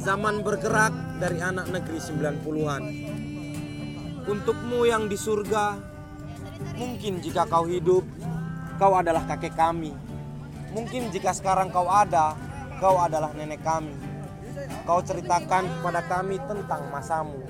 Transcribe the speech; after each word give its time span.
Zaman 0.00 0.40
bergerak 0.40 1.20
dari 1.20 1.44
anak 1.44 1.68
negeri 1.68 2.00
90-an. 2.00 2.82
Untukmu 4.24 4.88
yang 4.88 5.12
di 5.12 5.16
surga, 5.20 5.76
mungkin 6.80 7.20
jika 7.20 7.44
kau 7.44 7.68
hidup, 7.68 8.00
kau 8.80 8.96
adalah 8.96 9.28
kakek 9.28 9.52
kami. 9.52 9.92
Mungkin 10.72 11.12
jika 11.12 11.36
sekarang 11.36 11.68
kau 11.68 11.84
ada, 11.84 12.32
kau 12.80 12.96
adalah 12.96 13.36
nenek 13.36 13.60
kami. 13.60 13.92
Kau 14.88 15.04
ceritakan 15.04 15.68
kepada 15.68 16.00
kami 16.08 16.40
tentang 16.48 16.88
masamu. 16.88 17.44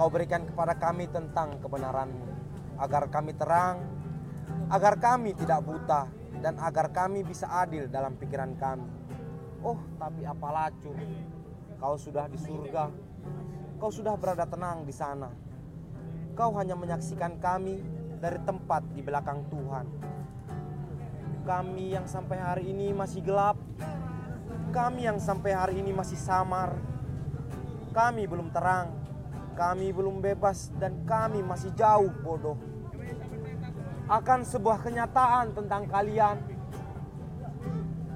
Kau 0.00 0.08
berikan 0.08 0.48
kepada 0.48 0.72
kami 0.72 1.04
tentang 1.12 1.60
kebenaranmu. 1.60 2.32
Agar 2.80 3.12
kami 3.12 3.36
terang, 3.36 3.76
agar 4.72 4.96
kami 4.96 5.36
tidak 5.36 5.60
buta, 5.68 6.08
dan 6.40 6.56
agar 6.64 6.88
kami 6.96 7.20
bisa 7.28 7.44
adil 7.44 7.92
dalam 7.92 8.16
pikiran 8.16 8.56
kami. 8.56 8.88
Oh, 9.60 9.76
tapi 10.00 10.24
apa 10.24 10.48
lacur? 10.48 10.96
Kau 11.82 11.98
sudah 11.98 12.30
di 12.30 12.38
surga, 12.38 12.86
kau 13.82 13.90
sudah 13.90 14.14
berada 14.14 14.46
tenang 14.46 14.86
di 14.86 14.94
sana. 14.94 15.26
Kau 16.38 16.54
hanya 16.54 16.78
menyaksikan 16.78 17.42
kami 17.42 17.82
dari 18.22 18.38
tempat 18.46 18.86
di 18.94 19.02
belakang 19.02 19.42
Tuhan. 19.50 19.86
Kami 21.42 21.90
yang 21.90 22.06
sampai 22.06 22.38
hari 22.38 22.70
ini 22.70 22.94
masih 22.94 23.26
gelap, 23.26 23.58
kami 24.70 25.10
yang 25.10 25.18
sampai 25.18 25.58
hari 25.58 25.82
ini 25.82 25.90
masih 25.90 26.14
samar, 26.14 26.78
kami 27.90 28.30
belum 28.30 28.54
terang, 28.54 28.94
kami 29.58 29.90
belum 29.90 30.22
bebas, 30.22 30.70
dan 30.78 31.02
kami 31.02 31.42
masih 31.42 31.74
jauh 31.74 32.14
bodoh. 32.22 32.62
Akan 34.06 34.46
sebuah 34.46 34.86
kenyataan 34.86 35.50
tentang 35.50 35.90
kalian, 35.90 36.38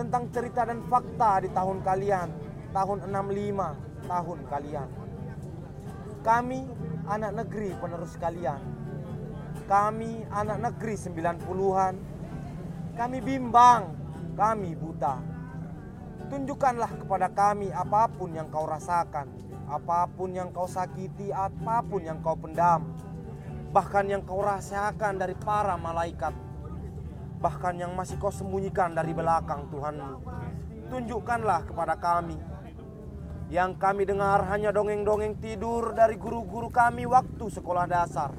tentang 0.00 0.32
cerita 0.32 0.64
dan 0.64 0.80
fakta 0.88 1.44
di 1.44 1.52
tahun 1.52 1.84
kalian, 1.84 2.28
tahun 2.70 3.08
65 3.08 4.06
tahun 4.06 4.38
kalian. 4.50 4.88
Kami 6.20 6.60
anak 7.08 7.32
negeri 7.44 7.70
penerus 7.78 8.14
kalian. 8.20 8.60
Kami 9.66 10.26
anak 10.30 10.58
negeri 10.70 10.94
90-an. 10.98 11.94
Kami 12.98 13.18
bimbang, 13.22 13.82
kami 14.36 14.76
buta. 14.76 15.16
Tunjukkanlah 16.30 17.00
kepada 17.00 17.32
kami 17.32 17.72
apa 17.74 18.06
pun 18.06 18.34
yang 18.36 18.46
kau 18.52 18.68
rasakan, 18.68 19.26
apa 19.66 20.06
pun 20.10 20.30
yang 20.30 20.54
kau 20.54 20.68
sakiti, 20.68 21.34
apa 21.34 21.82
pun 21.82 22.06
yang 22.06 22.22
kau 22.22 22.38
pendam 22.38 22.86
bahkan 23.70 24.02
yang 24.10 24.22
kau 24.26 24.42
rahasiakan 24.42 25.14
dari 25.22 25.38
para 25.38 25.78
malaikat, 25.78 26.34
bahkan 27.38 27.78
yang 27.78 27.94
masih 27.94 28.18
kau 28.18 28.34
sembunyikan 28.34 28.98
dari 28.98 29.14
belakang 29.14 29.70
Tuhanmu. 29.70 30.26
Tunjukkanlah 30.90 31.70
kepada 31.70 31.94
kami 31.94 32.34
yang 33.50 33.74
kami 33.74 34.06
dengar 34.06 34.46
hanya 34.46 34.70
dongeng-dongeng 34.70 35.42
tidur 35.42 35.90
dari 35.90 36.14
guru-guru 36.14 36.70
kami 36.70 37.02
waktu 37.02 37.50
sekolah 37.50 37.90
dasar. 37.90 38.30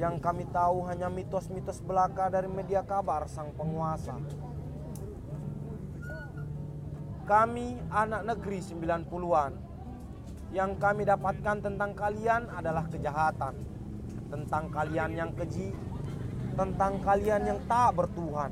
Yang 0.00 0.24
kami 0.24 0.48
tahu 0.48 0.88
hanya 0.88 1.12
mitos-mitos 1.12 1.84
belaka 1.84 2.32
dari 2.32 2.48
media 2.48 2.80
kabar 2.80 3.28
sang 3.28 3.52
penguasa. 3.52 4.16
Kami 7.28 7.76
anak 7.92 8.22
negeri 8.24 8.60
90-an. 8.64 9.52
Yang 10.56 10.72
kami 10.80 11.02
dapatkan 11.04 11.56
tentang 11.60 11.92
kalian 11.92 12.48
adalah 12.48 12.88
kejahatan 12.88 13.76
tentang 14.26 14.70
kalian 14.70 15.10
yang 15.14 15.30
keji, 15.34 15.70
tentang 16.58 16.98
kalian 17.02 17.42
yang 17.46 17.60
tak 17.70 17.94
bertuhan, 17.94 18.50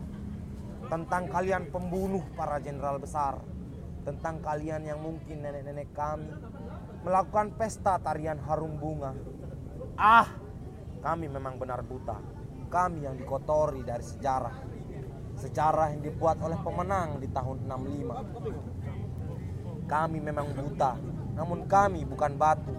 tentang 0.86 1.26
kalian 1.26 1.66
pembunuh 1.70 2.22
para 2.38 2.62
jenderal 2.62 3.00
besar, 3.02 3.38
tentang 4.04 4.44
kalian 4.44 4.84
yang 4.84 5.00
mungkin 5.00 5.40
nenek-nenek 5.40 5.96
kami 5.96 6.28
melakukan 7.04 7.52
pesta 7.56 7.98
tarian 8.00 8.38
harum 8.44 8.76
bunga. 8.76 9.14
Ah, 9.96 10.28
kami 11.00 11.28
memang 11.28 11.56
benar 11.56 11.82
buta. 11.84 12.16
Kami 12.68 13.04
yang 13.08 13.16
dikotori 13.16 13.82
dari 13.84 14.02
sejarah. 14.04 14.54
Sejarah 15.34 15.90
yang 15.96 16.02
dibuat 16.04 16.38
oleh 16.44 16.56
pemenang 16.60 17.20
di 17.20 17.28
tahun 17.32 17.66
65. 17.66 18.14
Kami 19.84 20.18
memang 20.20 20.48
buta, 20.56 20.96
namun 21.36 21.68
kami 21.68 22.04
bukan 22.08 22.36
batu 22.40 22.72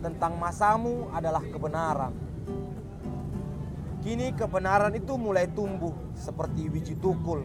tentang 0.00 0.40
masamu 0.40 1.12
adalah 1.12 1.44
kebenaran. 1.44 2.16
Kini 4.00 4.32
kebenaran 4.32 4.96
itu 4.96 5.20
mulai 5.20 5.44
tumbuh 5.52 5.92
seperti 6.16 6.72
biji 6.72 6.96
tukul. 6.96 7.44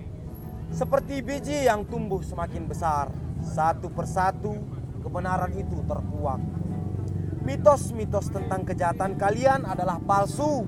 Seperti 0.71 1.21
biji 1.21 1.65
yang 1.65 1.85
tumbuh 1.85 2.21
semakin 2.23 2.65
besar. 2.65 3.09
Satu 3.41 3.91
persatu 3.93 4.57
kebenaran 5.05 5.53
itu 5.53 5.81
terkuak. 5.85 6.41
Mitos-mitos 7.45 8.33
tentang 8.33 8.65
kejahatan 8.65 9.13
kalian 9.19 9.69
adalah 9.69 10.01
palsu. 10.01 10.65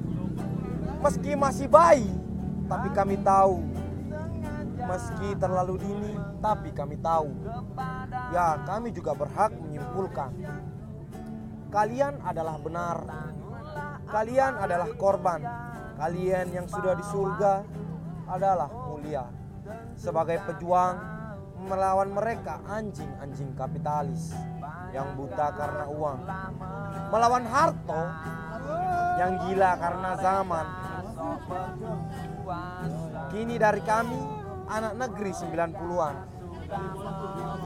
Meski 1.01 1.33
masih 1.33 1.65
bayi, 1.69 2.09
tapi 2.69 2.89
kami 2.93 3.17
tahu. 3.21 3.61
Meski 4.77 5.33
terlalu 5.41 5.81
dini, 5.81 6.13
tapi 6.41 6.69
kami 6.73 7.01
tahu. 7.01 7.33
Ya, 8.29 8.61
kami 8.65 8.93
juga 8.93 9.17
berhak 9.17 9.51
menyimpulkan 9.57 10.31
Kalian 11.67 12.23
adalah 12.23 12.55
benar. 12.63 12.97
Kalian 14.07 14.53
adalah 14.55 14.87
korban. 14.95 15.43
Kalian 15.99 16.47
yang 16.55 16.63
sudah 16.63 16.95
di 16.95 17.03
surga 17.03 17.53
adalah 18.31 18.71
mulia. 18.71 19.27
Sebagai 19.97 20.37
pejuang 20.45 20.95
melawan 21.67 22.13
mereka 22.13 22.61
anjing-anjing 22.69 23.51
kapitalis 23.57 24.31
yang 24.93 25.17
buta 25.17 25.51
karena 25.57 25.85
uang. 25.89 26.19
Melawan 27.11 27.45
Harto 27.49 28.03
yang 29.17 29.33
gila 29.43 29.71
karena 29.75 30.11
zaman. 30.21 30.65
Kini 33.33 33.55
dari 33.57 33.81
kami 33.83 34.21
anak 34.69 34.93
negeri 34.95 35.31
90-an 35.33 36.37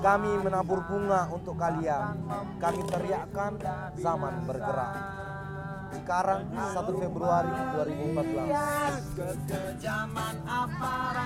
kami 0.01 0.31
menabur 0.45 0.85
bunga 0.85 1.25
untuk 1.33 1.57
kalian. 1.57 2.17
Kami 2.61 2.81
teriakkan 2.89 3.57
zaman 3.97 4.45
bergerak. 4.45 4.93
Sekarang 5.91 6.47
1 6.49 7.01
Februari 7.01 7.51
2014. 7.75 9.17
Kekejaman 9.17 10.35
aparat 10.47 11.20